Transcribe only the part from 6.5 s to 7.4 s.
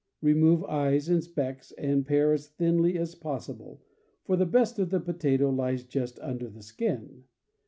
skin.